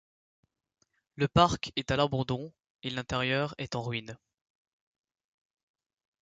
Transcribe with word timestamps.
Le 1.15 1.27
parc 1.27 1.71
est 1.75 1.91
à 1.91 1.95
l'abandon 1.95 2.51
et 2.81 2.89
l'intérieur 2.89 3.53
est 3.59 3.75
en 3.75 3.83
ruines. 3.83 4.17